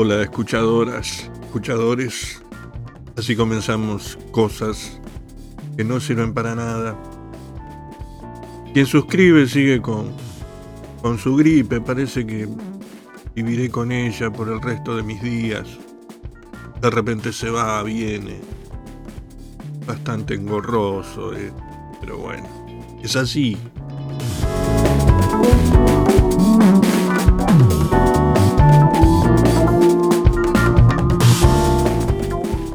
Hola, 0.00 0.22
escuchadoras, 0.22 1.28
escuchadores. 1.42 2.40
Así 3.16 3.34
comenzamos 3.34 4.16
cosas 4.30 5.00
que 5.76 5.82
no 5.82 5.98
sirven 5.98 6.32
para 6.32 6.54
nada. 6.54 6.96
Quien 8.72 8.86
suscribe 8.86 9.48
sigue 9.48 9.82
con, 9.82 10.12
con 11.02 11.18
su 11.18 11.34
gripe, 11.34 11.80
parece 11.80 12.24
que 12.24 12.48
viviré 13.34 13.70
con 13.70 13.90
ella 13.90 14.30
por 14.30 14.48
el 14.48 14.62
resto 14.62 14.96
de 14.96 15.02
mis 15.02 15.20
días. 15.20 15.66
De 16.80 16.90
repente 16.90 17.32
se 17.32 17.50
va, 17.50 17.82
viene. 17.82 18.38
Bastante 19.84 20.34
engorroso, 20.34 21.34
eh, 21.34 21.50
pero 22.00 22.18
bueno, 22.18 22.46
es 23.02 23.16
así. 23.16 23.58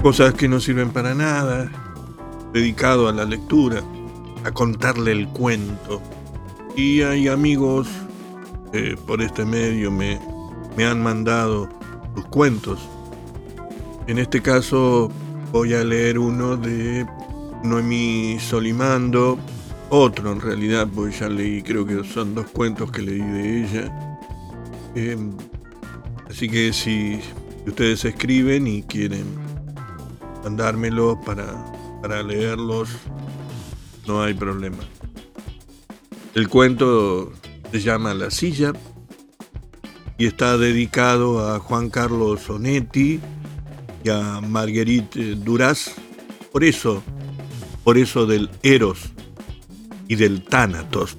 Cosas 0.04 0.34
que 0.34 0.50
no 0.50 0.60
sirven 0.60 0.92
para 0.92 1.16
nada, 1.16 1.72
dedicado 2.54 3.08
a 3.08 3.14
la 3.14 3.24
lectura, 3.24 3.82
a 4.44 4.52
contarle 4.52 5.14
el 5.14 5.30
cuento. 5.30 6.02
Y 6.76 7.02
hay 7.02 7.30
amigos 7.30 7.88
por 9.06 9.22
este 9.22 9.46
medio 9.46 9.92
me, 9.92 10.20
me 10.76 10.86
han 10.86 11.02
mandado 11.02 11.70
sus 12.16 12.26
cuentos. 12.26 12.80
En 14.08 14.18
este 14.18 14.42
caso 14.42 15.10
voy 15.52 15.74
a 15.74 15.84
leer 15.84 16.20
uno 16.20 16.58
de 16.58 17.06
Noemí 17.64 18.40
Solimando, 18.40 19.38
otro 19.90 20.32
en 20.32 20.42
realidad, 20.42 20.88
porque 20.94 21.16
ya 21.16 21.30
leí, 21.30 21.62
creo 21.62 21.86
que 21.86 22.04
son 22.04 22.36
dos 22.36 22.48
cuentos 22.48 22.92
que 22.92 23.04
leí 23.04 23.22
de 23.22 23.64
ella. 23.64 24.18
Em, 24.96 25.32
así 26.30 26.50
que 26.50 26.74
si 26.74 27.20
ustedes 27.66 28.04
escriben 28.04 28.68
y 28.68 28.84
quieren 28.84 29.43
mandármelos 30.44 31.18
para, 31.26 31.66
para 32.02 32.22
leerlos, 32.24 32.90
no 34.08 34.22
hay 34.22 34.34
problema. 34.34 34.84
El 36.36 36.50
cuento 36.50 37.32
se 37.72 37.80
llama 37.80 38.14
La 38.14 38.32
silla 38.32 38.74
y 40.18 40.26
está 40.26 40.58
dedicado 40.58 41.48
a 41.48 41.60
Juan 41.60 41.90
Carlos 41.90 42.42
Sonetti 42.42 43.20
y 44.04 44.10
a 44.10 44.42
Marguerite 44.42 45.36
Duras. 45.36 45.94
Por 46.52 46.64
eso, 46.64 47.04
por 47.84 47.98
eso 47.98 48.26
del 48.26 48.50
Eros 48.62 49.12
y 50.08 50.16
del 50.16 50.44
Tánatos. 50.44 51.18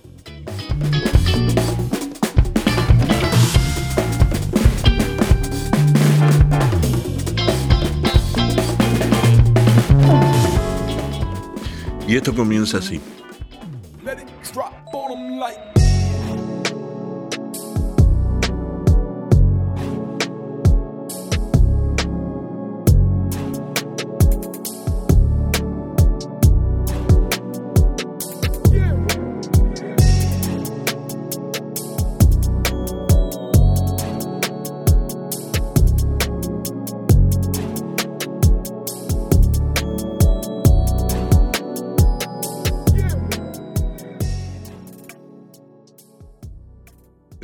Y 12.15 12.19
esto 12.19 12.33
comienza 12.33 12.79
así. 12.79 13.01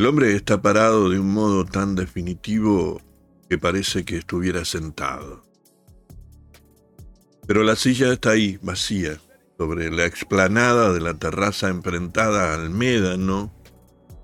El 0.00 0.06
hombre 0.06 0.34
está 0.34 0.62
parado 0.62 1.10
de 1.10 1.18
un 1.18 1.30
modo 1.30 1.66
tan 1.66 1.94
definitivo 1.94 3.02
que 3.50 3.58
parece 3.58 4.02
que 4.06 4.16
estuviera 4.16 4.64
sentado. 4.64 5.42
Pero 7.46 7.64
la 7.64 7.76
silla 7.76 8.10
está 8.10 8.30
ahí, 8.30 8.58
vacía, 8.62 9.20
sobre 9.58 9.90
la 9.90 10.06
explanada 10.06 10.94
de 10.94 11.00
la 11.00 11.18
terraza 11.18 11.68
enfrentada 11.68 12.54
al 12.54 12.70
médano, 12.70 13.52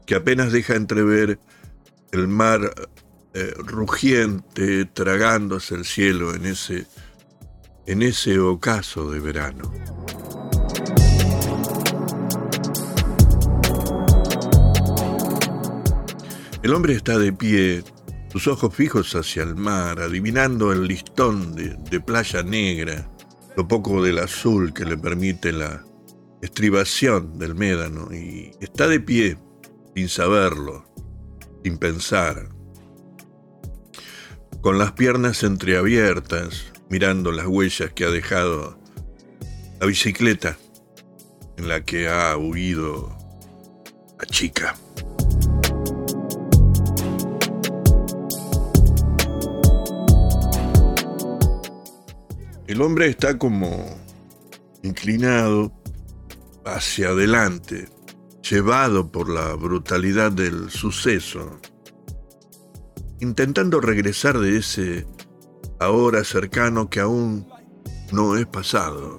que 0.06 0.14
apenas 0.14 0.50
deja 0.50 0.76
entrever 0.76 1.38
el 2.10 2.26
mar 2.26 2.72
eh, 3.34 3.52
rugiente 3.58 4.86
tragándose 4.86 5.74
el 5.74 5.84
cielo 5.84 6.34
en 6.34 6.46
ese, 6.46 6.86
en 7.84 8.00
ese 8.00 8.38
ocaso 8.38 9.10
de 9.10 9.20
verano. 9.20 9.70
El 16.66 16.74
hombre 16.74 16.94
está 16.94 17.16
de 17.16 17.32
pie, 17.32 17.84
sus 18.28 18.48
ojos 18.48 18.74
fijos 18.74 19.14
hacia 19.14 19.44
el 19.44 19.54
mar, 19.54 20.00
adivinando 20.00 20.72
el 20.72 20.88
listón 20.88 21.54
de, 21.54 22.00
playa 22.00 22.42
negra, 22.42 23.08
lo 23.56 23.68
poco 23.68 24.02
del 24.02 24.18
azul 24.18 24.74
que 24.74 24.84
le 24.84 24.98
permite 24.98 25.52
la 25.52 25.84
estribación 26.42 27.38
del 27.38 27.54
médano, 27.54 28.12
y 28.12 28.50
está 28.60 28.88
de 28.88 28.98
pie, 28.98 29.38
sin 29.94 30.08
saberlo, 30.08 30.84
sin 31.62 31.78
pensar, 31.78 32.48
con 34.60 34.76
las 34.76 34.90
piernas 34.90 35.44
entreabiertas, 35.44 36.72
mirando 36.90 37.30
las 37.30 37.46
huellas 37.46 37.92
que 37.92 38.06
ha 38.06 38.10
dejado 38.10 38.76
la 39.78 39.86
bicicleta 39.86 40.58
en 41.58 41.68
la 41.68 41.84
que 41.84 42.08
ha 42.08 42.36
huido 42.36 43.16
la 44.18 44.26
chica. 44.26 44.74
El 52.66 52.82
hombre 52.82 53.06
está 53.06 53.38
como 53.38 53.96
inclinado 54.82 55.72
hacia 56.64 57.10
adelante, 57.10 57.88
llevado 58.42 59.12
por 59.12 59.28
la 59.28 59.54
brutalidad 59.54 60.32
del 60.32 60.70
suceso, 60.70 61.60
intentando 63.20 63.80
regresar 63.80 64.40
de 64.40 64.56
ese 64.58 65.06
ahora 65.78 66.24
cercano 66.24 66.90
que 66.90 66.98
aún 66.98 67.46
no 68.10 68.36
es 68.36 68.46
pasado. 68.46 69.18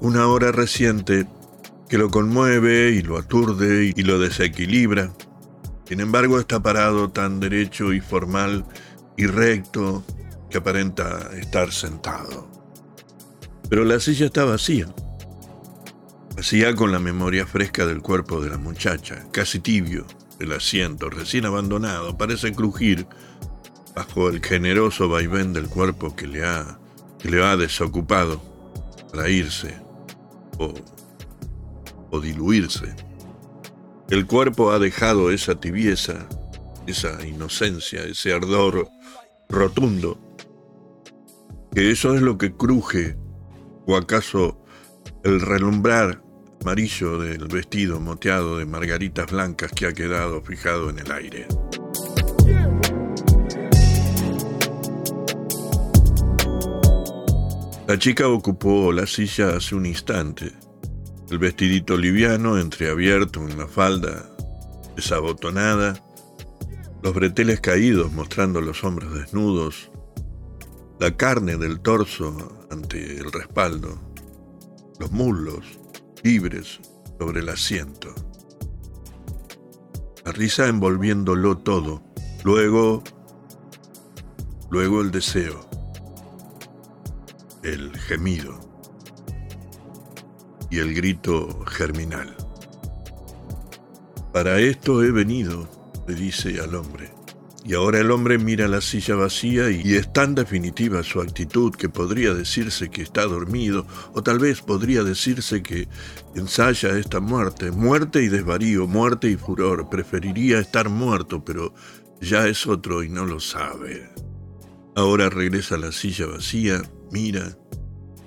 Una 0.00 0.26
hora 0.28 0.52
reciente 0.52 1.26
que 1.90 1.98
lo 1.98 2.08
conmueve 2.08 2.92
y 2.92 3.02
lo 3.02 3.18
aturde 3.18 3.92
y 3.94 4.02
lo 4.04 4.18
desequilibra. 4.18 5.12
Sin 5.84 6.00
embargo, 6.00 6.40
está 6.40 6.62
parado 6.62 7.10
tan 7.10 7.40
derecho 7.40 7.92
y 7.92 8.00
formal 8.00 8.64
y 9.18 9.26
recto 9.26 10.02
que 10.50 10.58
aparenta 10.58 11.30
estar 11.38 11.72
sentado. 11.72 12.48
Pero 13.68 13.84
la 13.84 14.00
silla 14.00 14.26
está 14.26 14.44
vacía. 14.44 14.86
Vacía 16.36 16.74
con 16.74 16.90
la 16.92 16.98
memoria 16.98 17.46
fresca 17.46 17.86
del 17.86 18.02
cuerpo 18.02 18.40
de 18.40 18.50
la 18.50 18.58
muchacha, 18.58 19.26
casi 19.30 19.60
tibio, 19.60 20.06
el 20.38 20.52
asiento 20.52 21.08
recién 21.08 21.46
abandonado, 21.46 22.16
parece 22.16 22.52
crujir 22.52 23.06
bajo 23.94 24.28
el 24.28 24.44
generoso 24.44 25.08
vaivén 25.08 25.52
del 25.52 25.68
cuerpo 25.68 26.16
que 26.16 26.26
le 26.26 26.44
ha, 26.44 26.78
que 27.18 27.30
le 27.30 27.44
ha 27.44 27.56
desocupado 27.56 28.40
para 29.12 29.28
irse 29.28 29.76
o, 30.58 30.74
o 32.10 32.20
diluirse. 32.20 32.94
El 34.08 34.26
cuerpo 34.26 34.72
ha 34.72 34.78
dejado 34.78 35.30
esa 35.30 35.60
tibieza, 35.60 36.26
esa 36.86 37.24
inocencia, 37.26 38.02
ese 38.02 38.32
ardor 38.32 38.88
rotundo 39.48 40.29
que 41.74 41.90
eso 41.90 42.14
es 42.14 42.22
lo 42.22 42.38
que 42.38 42.52
cruje, 42.52 43.16
o 43.86 43.96
acaso 43.96 44.60
el 45.24 45.40
relumbrar 45.40 46.22
amarillo 46.62 47.18
del 47.18 47.46
vestido 47.48 48.00
moteado 48.00 48.58
de 48.58 48.66
margaritas 48.66 49.30
blancas 49.30 49.72
que 49.72 49.86
ha 49.86 49.92
quedado 49.92 50.42
fijado 50.42 50.90
en 50.90 50.98
el 50.98 51.12
aire. 51.12 51.46
La 57.86 57.98
chica 57.98 58.28
ocupó 58.28 58.92
la 58.92 59.06
silla 59.06 59.56
hace 59.56 59.74
un 59.74 59.84
instante. 59.84 60.52
El 61.28 61.38
vestidito 61.38 61.96
liviano, 61.96 62.58
entreabierto 62.58 63.40
en 63.40 63.58
la 63.58 63.66
falda, 63.66 64.30
desabotonada, 64.94 66.00
los 67.02 67.14
breteles 67.14 67.60
caídos 67.60 68.12
mostrando 68.12 68.60
los 68.60 68.84
hombros 68.84 69.14
desnudos, 69.14 69.89
la 71.00 71.16
carne 71.16 71.56
del 71.56 71.80
torso 71.80 72.66
ante 72.70 73.16
el 73.16 73.32
respaldo, 73.32 73.98
los 74.98 75.10
muslos 75.10 75.64
libres 76.22 76.78
sobre 77.18 77.40
el 77.40 77.48
asiento. 77.48 78.14
La 80.26 80.32
risa 80.32 80.66
envolviéndolo 80.66 81.56
todo. 81.56 82.02
Luego, 82.44 83.02
luego 84.68 85.00
el 85.00 85.10
deseo, 85.10 85.66
el 87.62 87.96
gemido 87.96 88.60
y 90.68 90.80
el 90.80 90.92
grito 90.92 91.64
germinal. 91.64 92.36
Para 94.34 94.58
esto 94.58 95.02
he 95.02 95.10
venido, 95.10 95.66
le 96.06 96.14
dice 96.14 96.60
al 96.60 96.74
hombre. 96.74 97.19
Y 97.64 97.74
ahora 97.74 98.00
el 98.00 98.10
hombre 98.10 98.38
mira 98.38 98.68
la 98.68 98.80
silla 98.80 99.14
vacía 99.16 99.70
y 99.70 99.94
es 99.94 100.12
tan 100.12 100.34
definitiva 100.34 101.02
su 101.02 101.20
actitud 101.20 101.74
que 101.74 101.88
podría 101.90 102.32
decirse 102.32 102.88
que 102.88 103.02
está 103.02 103.26
dormido 103.26 103.86
o 104.14 104.22
tal 104.22 104.38
vez 104.38 104.62
podría 104.62 105.04
decirse 105.04 105.62
que 105.62 105.86
ensaya 106.34 106.98
esta 106.98 107.20
muerte, 107.20 107.70
muerte 107.70 108.22
y 108.22 108.28
desvarío, 108.28 108.86
muerte 108.86 109.30
y 109.30 109.36
furor. 109.36 109.90
Preferiría 109.90 110.58
estar 110.58 110.88
muerto, 110.88 111.44
pero 111.44 111.74
ya 112.20 112.46
es 112.48 112.66
otro 112.66 113.02
y 113.02 113.10
no 113.10 113.26
lo 113.26 113.40
sabe. 113.40 114.10
Ahora 114.96 115.28
regresa 115.28 115.74
a 115.74 115.78
la 115.78 115.92
silla 115.92 116.26
vacía, 116.26 116.82
mira 117.12 117.56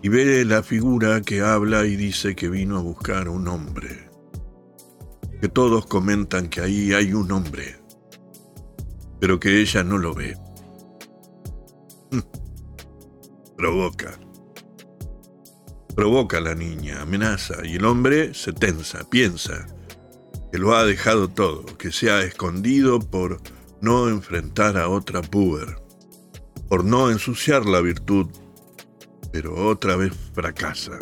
y 0.03 0.09
ve 0.09 0.43
la 0.43 0.61
figura 0.61 1.21
que 1.21 1.39
habla 1.39 1.85
y 1.85 1.95
dice 1.95 2.35
que 2.35 2.49
vino 2.49 2.77
a 2.77 2.81
buscar 2.81 3.29
un 3.29 3.47
hombre. 3.47 4.09
Que 5.39 5.47
todos 5.47 5.85
comentan 5.85 6.49
que 6.49 6.59
ahí 6.59 6.91
hay 6.91 7.13
un 7.13 7.31
hombre 7.31 7.82
pero 9.23 9.39
que 9.39 9.61
ella 9.61 9.85
no 9.85 9.97
lo 9.97 10.13
ve. 10.13 10.35
Provoca. 13.55 14.19
Provoca 15.95 16.39
a 16.39 16.41
la 16.41 16.55
niña, 16.55 17.03
amenaza, 17.03 17.65
y 17.65 17.75
el 17.75 17.85
hombre 17.85 18.33
se 18.33 18.51
tensa, 18.51 19.09
piensa 19.09 19.65
que 20.51 20.57
lo 20.57 20.75
ha 20.75 20.83
dejado 20.83 21.29
todo, 21.29 21.63
que 21.77 21.93
se 21.93 22.11
ha 22.11 22.21
escondido 22.21 22.99
por 22.99 23.39
no 23.79 24.09
enfrentar 24.09 24.77
a 24.77 24.89
otra 24.89 25.21
puber, 25.21 25.77
por 26.67 26.83
no 26.83 27.09
ensuciar 27.09 27.65
la 27.65 27.79
virtud, 27.79 28.27
pero 29.31 29.55
otra 29.55 29.95
vez 29.95 30.11
fracasa. 30.33 30.99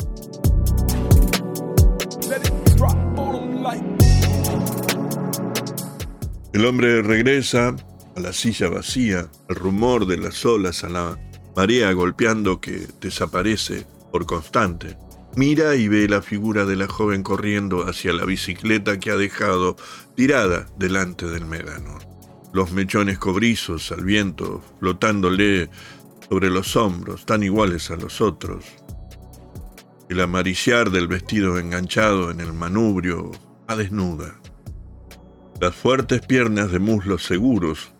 El 6.52 6.66
hombre 6.66 7.02
regresa, 7.02 7.74
a 8.16 8.20
la 8.20 8.32
silla 8.32 8.68
vacía, 8.68 9.28
al 9.48 9.56
rumor 9.56 10.06
de 10.06 10.18
las 10.18 10.44
olas, 10.44 10.84
a 10.84 10.88
la 10.88 11.18
marea 11.56 11.92
golpeando 11.92 12.60
que 12.60 12.86
desaparece 13.00 13.86
por 14.10 14.26
constante. 14.26 14.96
Mira 15.34 15.76
y 15.76 15.88
ve 15.88 16.08
la 16.08 16.20
figura 16.20 16.66
de 16.66 16.76
la 16.76 16.88
joven 16.88 17.22
corriendo 17.22 17.88
hacia 17.88 18.12
la 18.12 18.26
bicicleta 18.26 19.00
que 19.00 19.10
ha 19.10 19.16
dejado 19.16 19.76
tirada 20.14 20.66
delante 20.78 21.26
del 21.26 21.46
médano. 21.46 21.98
Los 22.52 22.72
mechones 22.72 23.18
cobrizos 23.18 23.92
al 23.92 24.04
viento 24.04 24.62
flotándole 24.78 25.70
sobre 26.28 26.50
los 26.50 26.76
hombros, 26.76 27.24
tan 27.24 27.42
iguales 27.42 27.90
a 27.90 27.96
los 27.96 28.20
otros. 28.20 28.66
El 30.10 30.20
amariciar 30.20 30.90
del 30.90 31.08
vestido 31.08 31.58
enganchado 31.58 32.30
en 32.30 32.40
el 32.40 32.52
manubrio 32.52 33.30
a 33.66 33.76
desnuda. 33.76 34.38
Las 35.62 35.74
fuertes 35.74 36.20
piernas 36.26 36.70
de 36.72 36.78
muslos 36.78 37.24
seguros 37.24 37.92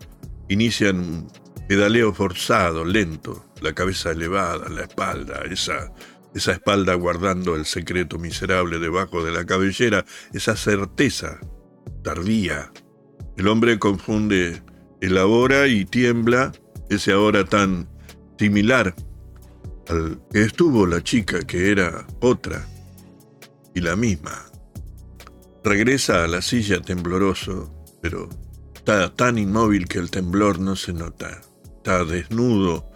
Inician 0.49 0.99
un 0.99 1.31
pedaleo 1.67 2.13
forzado, 2.13 2.83
lento, 2.85 3.45
la 3.61 3.73
cabeza 3.73 4.11
elevada, 4.11 4.69
la 4.69 4.81
espalda, 4.81 5.43
esa, 5.49 5.93
esa 6.35 6.51
espalda 6.51 6.93
guardando 6.95 7.55
el 7.55 7.65
secreto 7.65 8.17
miserable 8.19 8.79
debajo 8.79 9.23
de 9.23 9.31
la 9.31 9.45
cabellera, 9.45 10.05
esa 10.33 10.55
certeza 10.55 11.39
tardía. 12.03 12.71
El 13.37 13.47
hombre 13.47 13.79
confunde 13.79 14.61
el 15.01 15.17
ahora 15.17 15.67
y 15.67 15.85
tiembla, 15.85 16.51
ese 16.89 17.11
ahora 17.13 17.45
tan 17.45 17.89
similar 18.37 18.93
al 19.87 20.21
que 20.31 20.43
estuvo 20.43 20.85
la 20.85 21.03
chica 21.03 21.41
que 21.41 21.71
era 21.71 22.05
otra 22.19 22.65
y 23.73 23.81
la 23.81 23.95
misma. 23.95 24.45
Regresa 25.63 26.23
a 26.23 26.27
la 26.27 26.41
silla 26.41 26.81
tembloroso, 26.81 27.73
pero 28.01 28.29
Está 28.85 29.15
tan 29.15 29.37
inmóvil 29.37 29.87
que 29.87 29.97
el 29.97 30.11
temblor 30.11 30.59
no 30.59 30.75
se 30.75 30.91
nota. 30.91 31.39
Está 31.77 32.03
desnudo 32.03 32.91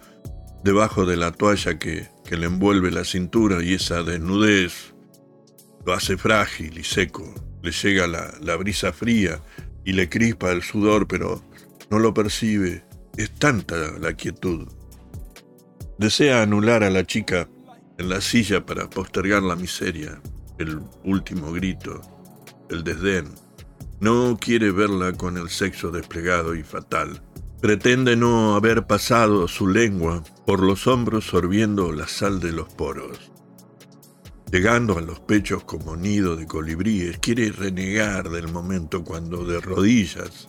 debajo 0.62 1.06
de 1.06 1.16
la 1.16 1.32
toalla 1.32 1.78
que, 1.78 2.10
le 2.30 2.44
envuelve 2.44 2.90
la 2.90 3.04
cintura 3.04 3.62
y 3.64 3.72
esa 3.72 4.02
desnudez 4.02 4.92
lo 5.86 5.94
hace 5.94 6.18
frágil 6.18 6.76
y 6.76 6.84
seco. 6.84 7.34
Le 7.62 7.70
llega 7.70 8.06
la, 8.06 8.34
la 8.42 8.56
brisa 8.56 8.92
fría 8.92 9.40
y 9.82 9.92
le 9.92 10.10
crispa 10.10 10.50
el 10.50 10.62
sudor, 10.62 11.08
pero 11.08 11.42
no 11.88 11.98
lo 11.98 12.12
percibe. 12.12 12.84
Es 13.16 13.30
tanta 13.30 13.92
la 13.98 14.12
quietud. 14.12 14.68
Desea 15.96 16.42
anular 16.42 16.84
a 16.84 16.90
la 16.90 17.06
chica 17.06 17.48
en 17.96 18.10
la 18.10 18.20
silla 18.20 18.66
para 18.66 18.90
postergar 18.90 19.42
la 19.42 19.56
miseria, 19.56 20.20
el 20.58 20.82
último 21.02 21.50
grito, 21.50 22.02
el 22.68 22.84
desdén. 22.84 23.47
No 24.00 24.38
quiere 24.40 24.70
verla 24.70 25.12
con 25.12 25.36
el 25.36 25.50
sexo 25.50 25.90
desplegado 25.90 26.54
y 26.54 26.62
fatal. 26.62 27.20
Pretende 27.60 28.14
no 28.14 28.54
haber 28.54 28.86
pasado 28.86 29.48
su 29.48 29.66
lengua 29.66 30.22
por 30.46 30.62
los 30.62 30.86
hombros 30.86 31.26
sorbiendo 31.26 31.90
la 31.90 32.06
sal 32.06 32.38
de 32.38 32.52
los 32.52 32.72
poros. 32.72 33.32
Llegando 34.52 34.96
a 34.96 35.00
los 35.00 35.18
pechos 35.18 35.64
como 35.64 35.96
nido 35.96 36.36
de 36.36 36.46
colibríes, 36.46 37.18
quiere 37.18 37.50
renegar 37.50 38.30
del 38.30 38.46
momento 38.52 39.02
cuando 39.02 39.44
de 39.44 39.60
rodillas, 39.60 40.48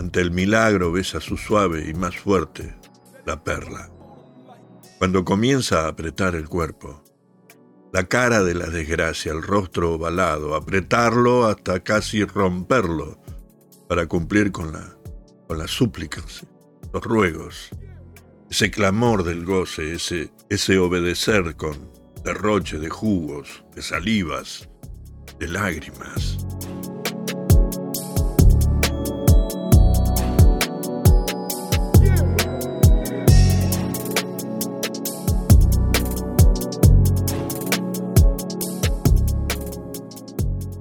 ante 0.00 0.20
el 0.20 0.32
milagro 0.32 0.90
besa 0.90 1.20
su 1.20 1.36
suave 1.36 1.88
y 1.88 1.94
más 1.94 2.16
fuerte, 2.16 2.74
la 3.24 3.44
perla. 3.44 3.90
Cuando 4.98 5.24
comienza 5.24 5.84
a 5.84 5.88
apretar 5.88 6.34
el 6.34 6.48
cuerpo, 6.48 7.03
la 7.94 8.08
cara 8.08 8.42
de 8.42 8.56
la 8.56 8.66
desgracia, 8.66 9.30
el 9.30 9.40
rostro 9.40 9.92
ovalado, 9.94 10.56
apretarlo 10.56 11.46
hasta 11.46 11.78
casi 11.78 12.24
romperlo 12.24 13.22
para 13.88 14.08
cumplir 14.08 14.50
con, 14.50 14.72
la, 14.72 14.96
con 15.46 15.58
las 15.58 15.70
súplicas, 15.70 16.44
los 16.92 17.04
ruegos, 17.04 17.70
ese 18.50 18.72
clamor 18.72 19.22
del 19.22 19.44
goce, 19.44 19.92
ese, 19.92 20.32
ese 20.48 20.76
obedecer 20.78 21.54
con 21.54 21.88
derroche 22.24 22.80
de 22.80 22.90
jugos, 22.90 23.64
de 23.76 23.82
salivas, 23.82 24.68
de 25.38 25.46
lágrimas. 25.46 26.43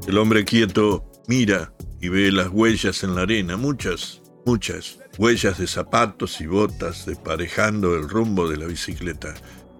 El 0.05 0.17
hombre 0.17 0.43
quieto 0.43 1.09
mira 1.27 1.73
y 2.01 2.09
ve 2.09 2.29
las 2.31 2.49
huellas 2.49 3.03
en 3.03 3.15
la 3.15 3.21
arena, 3.21 3.55
muchas, 3.55 4.21
muchas, 4.45 4.99
huellas 5.17 5.57
de 5.57 5.65
zapatos 5.65 6.41
y 6.41 6.45
botas 6.45 7.05
desparejando 7.05 7.95
el 7.95 8.09
rumbo 8.09 8.49
de 8.49 8.57
la 8.57 8.65
bicicleta. 8.65 9.33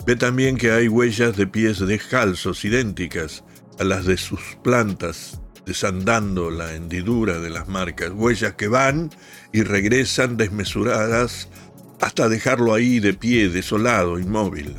Ve 0.06 0.16
también 0.16 0.56
que 0.56 0.72
hay 0.72 0.88
huellas 0.88 1.36
de 1.36 1.46
pies 1.46 1.80
descalzos 1.80 2.64
idénticas 2.64 3.44
a 3.80 3.84
las 3.84 4.06
de 4.06 4.16
sus 4.16 4.40
plantas, 4.64 5.42
desandando 5.66 6.50
la 6.50 6.74
hendidura 6.74 7.40
de 7.40 7.50
las 7.50 7.68
marcas, 7.68 8.12
huellas 8.14 8.54
que 8.54 8.70
van 8.70 9.10
y 9.52 9.64
regresan 9.64 10.38
desmesuradas 10.38 11.50
hasta 12.00 12.30
dejarlo 12.30 12.74
ahí 12.74 13.00
de 13.02 13.14
pie, 13.14 13.50
desolado, 13.50 14.20
inmóvil. 14.20 14.76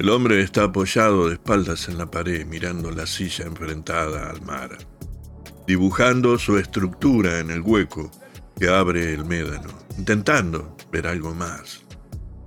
El 0.00 0.08
hombre 0.08 0.40
está 0.40 0.64
apoyado 0.64 1.28
de 1.28 1.34
espaldas 1.34 1.86
en 1.90 1.98
la 1.98 2.10
pared 2.10 2.46
mirando 2.46 2.90
la 2.90 3.06
silla 3.06 3.44
enfrentada 3.44 4.30
al 4.30 4.40
mar, 4.40 4.78
dibujando 5.66 6.38
su 6.38 6.56
estructura 6.56 7.38
en 7.38 7.50
el 7.50 7.60
hueco 7.60 8.10
que 8.58 8.70
abre 8.70 9.12
el 9.12 9.26
médano, 9.26 9.68
intentando 9.98 10.74
ver 10.90 11.06
algo 11.06 11.34
más. 11.34 11.84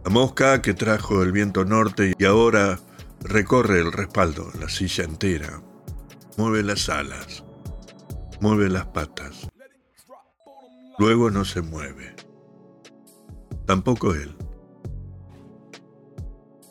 La 0.03 0.09
mosca 0.09 0.63
que 0.63 0.73
trajo 0.73 1.21
el 1.21 1.31
viento 1.31 1.63
norte 1.63 2.15
y 2.17 2.25
ahora 2.25 2.79
recorre 3.21 3.81
el 3.81 3.91
respaldo, 3.91 4.51
la 4.59 4.67
silla 4.67 5.03
entera, 5.03 5.61
mueve 6.37 6.63
las 6.63 6.89
alas, 6.89 7.43
mueve 8.41 8.67
las 8.67 8.87
patas. 8.87 9.47
Luego 10.97 11.29
no 11.29 11.45
se 11.45 11.61
mueve. 11.61 12.15
Tampoco 13.67 14.15
él. 14.15 14.35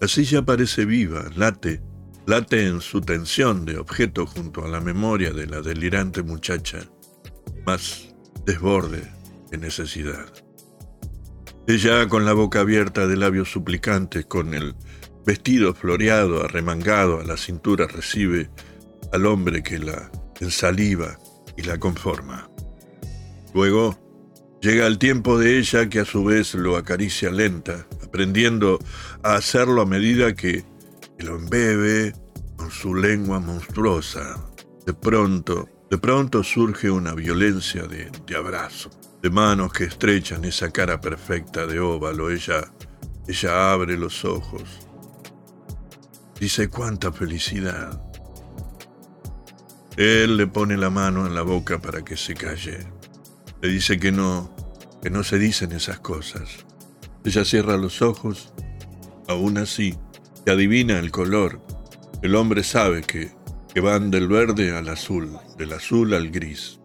La 0.02 0.08
silla 0.08 0.42
parece 0.42 0.84
viva, 0.84 1.30
late, 1.36 1.80
late 2.26 2.66
en 2.66 2.80
su 2.80 3.00
tensión 3.00 3.64
de 3.64 3.78
objeto 3.78 4.26
junto 4.26 4.64
a 4.64 4.68
la 4.68 4.80
memoria 4.80 5.30
de 5.30 5.46
la 5.46 5.60
delirante 5.60 6.24
muchacha, 6.24 6.80
más 7.64 8.12
desborde 8.44 9.08
de 9.52 9.58
necesidad. 9.58 10.26
Ella, 11.68 12.08
con 12.08 12.24
la 12.24 12.32
boca 12.32 12.62
abierta 12.62 13.06
de 13.06 13.16
labios 13.16 13.52
suplicantes, 13.52 14.26
con 14.26 14.54
el 14.54 14.74
vestido 15.24 15.72
floreado, 15.72 16.42
arremangado 16.42 17.20
a 17.20 17.24
la 17.24 17.36
cintura, 17.36 17.86
recibe 17.86 18.50
al 19.12 19.24
hombre 19.24 19.62
que 19.62 19.78
la 19.78 20.10
ensaliva 20.40 21.16
y 21.56 21.62
la 21.62 21.78
conforma. 21.78 22.50
Luego 23.54 24.02
Llega 24.62 24.86
el 24.86 24.98
tiempo 24.98 25.40
de 25.40 25.58
ella 25.58 25.88
que 25.88 25.98
a 25.98 26.04
su 26.04 26.22
vez 26.22 26.54
lo 26.54 26.76
acaricia 26.76 27.32
lenta, 27.32 27.84
aprendiendo 28.12 28.78
a 29.22 29.36
hacerlo 29.36 29.80
a 29.80 29.86
medida 29.86 30.34
que 30.34 30.66
lo 31.20 31.36
embebe 31.36 32.12
con 32.56 32.70
su 32.70 32.94
lengua 32.94 33.40
monstruosa. 33.40 34.38
De 34.84 34.92
pronto, 34.92 35.66
de 35.90 35.96
pronto 35.96 36.44
surge 36.44 36.90
una 36.90 37.14
violencia 37.14 37.84
de, 37.84 38.10
de 38.26 38.36
abrazo, 38.36 38.90
de 39.22 39.30
manos 39.30 39.72
que 39.72 39.84
estrechan 39.84 40.44
esa 40.44 40.70
cara 40.70 41.00
perfecta 41.00 41.64
de 41.66 41.80
óvalo. 41.80 42.30
Ella, 42.30 42.70
ella 43.26 43.72
abre 43.72 43.96
los 43.96 44.26
ojos. 44.26 44.62
Dice 46.38 46.68
cuánta 46.68 47.12
felicidad. 47.12 47.98
Él 49.96 50.36
le 50.36 50.46
pone 50.48 50.76
la 50.76 50.90
mano 50.90 51.26
en 51.26 51.34
la 51.34 51.42
boca 51.42 51.80
para 51.80 52.04
que 52.04 52.18
se 52.18 52.34
calle. 52.34 52.86
Le 53.62 53.70
dice 53.70 53.98
que 53.98 54.12
no, 54.12 54.54
que 55.02 55.08
no 55.08 55.24
se 55.24 55.38
dicen 55.38 55.72
esas 55.72 56.00
cosas. 56.00 56.66
Ella 57.24 57.44
cierra 57.44 57.76
los 57.76 58.02
ojos, 58.02 58.52
aún 59.28 59.58
así, 59.58 59.96
y 60.44 60.50
adivina 60.50 60.98
el 60.98 61.10
color. 61.10 61.60
El 62.20 62.34
hombre 62.34 62.64
sabe 62.64 63.02
que, 63.02 63.30
que 63.72 63.80
van 63.80 64.10
del 64.10 64.28
verde 64.28 64.76
al 64.76 64.88
azul, 64.88 65.38
del 65.56 65.72
azul 65.72 66.14
al 66.14 66.30
gris. 66.30 66.80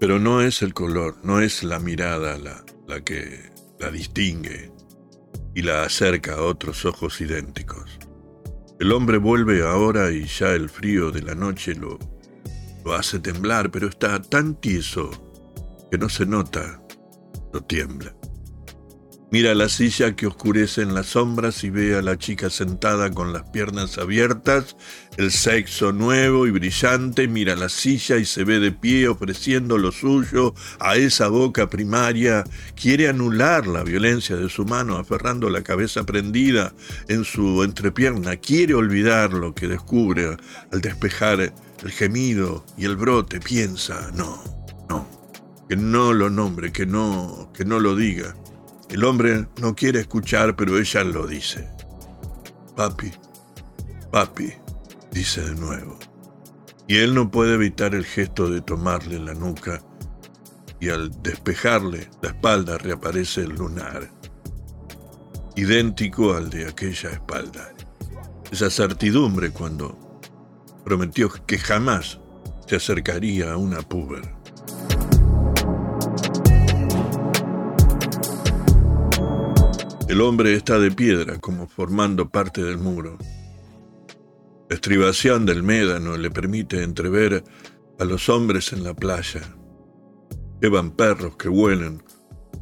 Pero 0.00 0.18
no 0.18 0.40
es 0.40 0.62
el 0.62 0.74
color, 0.74 1.16
no 1.22 1.40
es 1.40 1.62
la 1.62 1.78
mirada 1.78 2.38
la, 2.38 2.64
la 2.86 3.02
que 3.02 3.50
la 3.78 3.90
distingue 3.90 4.72
y 5.54 5.62
la 5.62 5.84
acerca 5.84 6.34
a 6.34 6.42
otros 6.42 6.84
ojos 6.84 7.20
idénticos. 7.20 7.98
El 8.78 8.92
hombre 8.92 9.18
vuelve 9.18 9.62
ahora 9.62 10.10
y 10.10 10.24
ya 10.24 10.52
el 10.52 10.68
frío 10.68 11.10
de 11.10 11.22
la 11.22 11.34
noche 11.34 11.74
lo, 11.74 11.98
lo 12.84 12.94
hace 12.94 13.18
temblar, 13.18 13.70
pero 13.70 13.88
está 13.88 14.20
tan 14.20 14.54
tieso 14.60 15.10
que 15.90 15.96
no 15.98 16.08
se 16.08 16.26
nota, 16.26 16.82
no 17.52 17.62
tiembla. 17.62 18.14
Mira 19.28 19.56
la 19.56 19.68
silla 19.68 20.14
que 20.14 20.28
oscurece 20.28 20.82
en 20.82 20.94
las 20.94 21.06
sombras 21.06 21.64
y 21.64 21.70
ve 21.70 21.96
a 21.96 22.02
la 22.02 22.16
chica 22.16 22.48
sentada 22.48 23.10
con 23.10 23.32
las 23.32 23.42
piernas 23.50 23.98
abiertas, 23.98 24.76
el 25.16 25.32
sexo 25.32 25.90
nuevo 25.90 26.46
y 26.46 26.52
brillante, 26.52 27.26
mira 27.26 27.56
la 27.56 27.68
silla 27.68 28.18
y 28.18 28.24
se 28.24 28.44
ve 28.44 28.60
de 28.60 28.70
pie 28.70 29.08
ofreciendo 29.08 29.78
lo 29.78 29.90
suyo 29.90 30.54
a 30.78 30.94
esa 30.94 31.26
boca 31.26 31.68
primaria, 31.68 32.44
quiere 32.80 33.08
anular 33.08 33.66
la 33.66 33.82
violencia 33.82 34.36
de 34.36 34.48
su 34.48 34.64
mano 34.64 34.96
aferrando 34.96 35.50
la 35.50 35.62
cabeza 35.62 36.04
prendida 36.04 36.72
en 37.08 37.24
su 37.24 37.64
entrepierna, 37.64 38.36
quiere 38.36 38.74
olvidar 38.74 39.32
lo 39.32 39.56
que 39.56 39.66
descubre 39.66 40.36
al 40.70 40.80
despejar 40.80 41.40
el 41.40 41.90
gemido 41.90 42.64
y 42.78 42.84
el 42.84 42.94
brote, 42.94 43.40
piensa, 43.40 44.12
no, 44.14 44.40
no, 44.88 45.04
que 45.68 45.74
no 45.74 46.12
lo 46.12 46.30
nombre, 46.30 46.70
que 46.70 46.86
no, 46.86 47.50
que 47.52 47.64
no 47.64 47.80
lo 47.80 47.96
diga. 47.96 48.36
El 48.90 49.04
hombre 49.04 49.48
no 49.60 49.74
quiere 49.74 50.00
escuchar, 50.00 50.54
pero 50.56 50.78
ella 50.78 51.02
lo 51.04 51.26
dice. 51.26 51.68
Papi, 52.76 53.10
papi, 54.12 54.52
dice 55.10 55.42
de 55.42 55.54
nuevo. 55.54 55.98
Y 56.86 56.98
él 56.98 57.14
no 57.14 57.30
puede 57.30 57.54
evitar 57.54 57.94
el 57.94 58.04
gesto 58.04 58.48
de 58.48 58.60
tomarle 58.60 59.18
la 59.18 59.34
nuca 59.34 59.82
y 60.78 60.90
al 60.90 61.10
despejarle 61.22 62.08
la 62.22 62.28
espalda 62.28 62.78
reaparece 62.78 63.40
el 63.42 63.56
lunar, 63.56 64.10
idéntico 65.56 66.34
al 66.34 66.50
de 66.50 66.68
aquella 66.68 67.10
espalda. 67.10 67.72
Esa 68.52 68.70
certidumbre 68.70 69.50
cuando 69.50 70.20
prometió 70.84 71.28
que 71.46 71.58
jamás 71.58 72.20
se 72.68 72.76
acercaría 72.76 73.52
a 73.52 73.56
una 73.56 73.80
puber. 73.80 74.35
El 80.08 80.20
hombre 80.20 80.54
está 80.54 80.78
de 80.78 80.92
piedra 80.92 81.40
como 81.40 81.66
formando 81.66 82.28
parte 82.28 82.62
del 82.62 82.78
muro. 82.78 83.18
La 84.68 84.76
estribación 84.76 85.44
del 85.44 85.64
médano 85.64 86.16
le 86.16 86.30
permite 86.30 86.84
entrever 86.84 87.42
a 87.98 88.04
los 88.04 88.28
hombres 88.28 88.72
en 88.72 88.84
la 88.84 88.94
playa. 88.94 89.42
Llevan 90.62 90.92
perros 90.92 91.36
que 91.36 91.48
huelen 91.48 92.04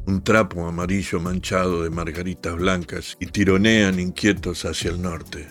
un 0.07 0.23
trapo 0.23 0.65
amarillo 0.67 1.19
manchado 1.19 1.83
de 1.83 1.91
margaritas 1.91 2.55
blancas 2.55 3.15
y 3.19 3.27
tironean 3.27 3.99
inquietos 3.99 4.65
hacia 4.65 4.89
el 4.89 4.99
norte. 4.99 5.47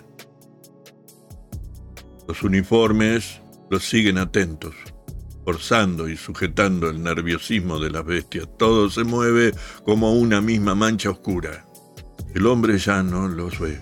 Los 2.26 2.42
uniformes 2.42 3.40
los 3.70 3.88
siguen 3.88 4.18
atentos, 4.18 4.74
forzando 5.44 6.08
y 6.08 6.16
sujetando 6.16 6.88
el 6.88 7.00
nerviosismo 7.00 7.78
de 7.78 7.90
las 7.90 8.04
bestias. 8.04 8.48
Todo 8.58 8.90
se 8.90 9.04
mueve 9.04 9.52
como 9.84 10.12
una 10.14 10.40
misma 10.40 10.74
mancha 10.74 11.10
oscura. 11.10 11.64
El 12.34 12.48
hombre 12.48 12.78
ya 12.78 13.04
no 13.04 13.28
los 13.28 13.60
ve. 13.60 13.80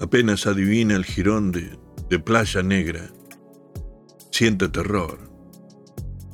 Apenas 0.00 0.46
adivina 0.46 0.96
el 0.96 1.04
jirón 1.04 1.52
de, 1.52 2.18
playa 2.18 2.62
negra. 2.62 3.10
Siente 4.30 4.70
terror. 4.70 5.18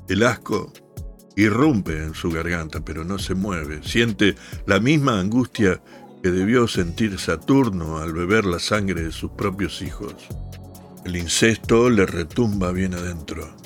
El 0.09 0.23
asco 0.23 0.73
irrumpe 1.35 2.05
en 2.05 2.15
su 2.15 2.31
garganta, 2.31 2.85
pero 2.85 3.05
no 3.05 3.19
se 3.19 3.35
mueve. 3.35 3.81
Siente 3.83 4.37
la 4.67 4.79
misma 4.79 5.19
angustia 5.19 5.83
que 6.23 6.31
debió 6.31 6.69
sentir 6.69 7.19
Saturno 7.19 7.99
al 7.99 8.13
beber 8.13 8.45
la 8.45 8.61
sangre 8.61 9.03
de 9.03 9.11
sus 9.11 9.33
propios 9.33 9.83
hijos. 9.83 10.15
El 11.05 11.17
incesto 11.17 11.91
le 11.91 12.07
retumba 12.07 12.71
bien 12.71 12.95
adentro. 12.95 13.57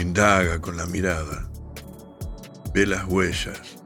Indaga 0.00 0.60
con 0.60 0.76
la 0.76 0.86
mirada. 0.86 1.48
Ve 2.74 2.84
las 2.84 3.04
huellas, 3.04 3.77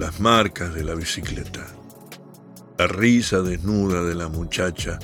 las 0.00 0.18
marcas 0.18 0.72
de 0.72 0.82
la 0.82 0.94
bicicleta, 0.94 1.66
la 2.78 2.86
risa 2.86 3.42
desnuda 3.42 4.02
de 4.02 4.14
la 4.14 4.28
muchacha, 4.28 4.98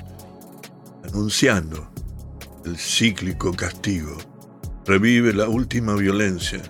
anunciando 1.04 1.90
el 2.64 2.78
cíclico 2.78 3.52
castigo. 3.52 4.16
Revive 4.86 5.34
la 5.34 5.50
última 5.50 5.94
violencia, 5.96 6.62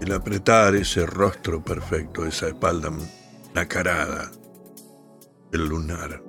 el 0.00 0.12
apretar 0.12 0.74
ese 0.74 1.06
rostro 1.06 1.62
perfecto, 1.62 2.26
esa 2.26 2.48
espalda 2.48 2.90
nacarada, 3.54 4.32
el 5.52 5.64
lunar. 5.68 6.24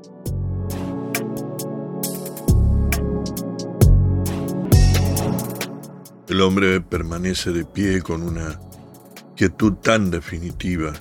El 6.28 6.42
hombre 6.42 6.82
permanece 6.82 7.52
de 7.52 7.66
pie 7.66 8.04
con 8.04 8.22
una 8.22 8.60
quietud 9.36 9.74
tan 9.74 10.12
definitiva, 10.12 10.94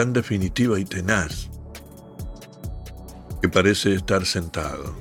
tan 0.00 0.14
definitiva 0.14 0.80
y 0.80 0.86
tenaz, 0.86 1.50
que 3.42 3.50
parece 3.50 3.92
estar 3.92 4.24
sentado. 4.24 4.94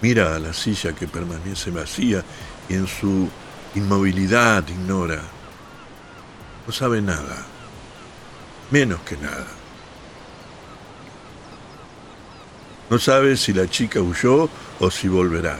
Mira 0.00 0.36
a 0.36 0.38
la 0.38 0.52
silla 0.52 0.92
que 0.92 1.08
permanece 1.08 1.72
vacía 1.72 2.22
y 2.68 2.74
en 2.74 2.86
su 2.86 3.28
inmovilidad 3.74 4.62
ignora. 4.68 5.22
No 6.64 6.72
sabe 6.72 7.02
nada, 7.02 7.44
menos 8.70 9.00
que 9.00 9.16
nada. 9.16 9.48
No 12.90 12.98
sabe 13.00 13.36
si 13.36 13.52
la 13.52 13.68
chica 13.68 14.00
huyó 14.00 14.48
o 14.78 14.88
si 14.88 15.08
volverá 15.08 15.58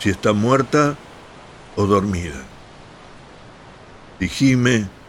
si 0.00 0.10
está 0.10 0.32
muerta 0.32 0.96
o 1.76 1.86
dormida, 1.86 2.42
si 4.18 4.99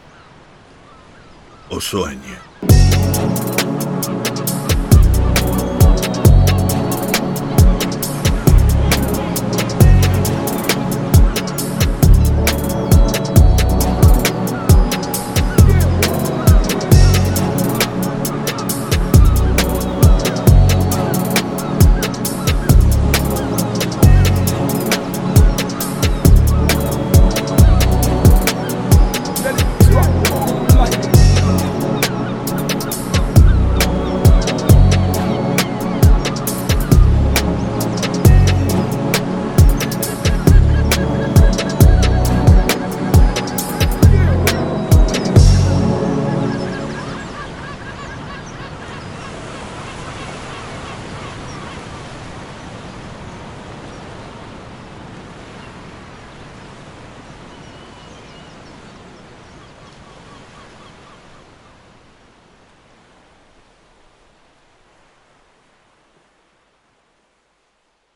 gime 1.72 1.78
o 1.78 1.80
sueña. 1.80 2.71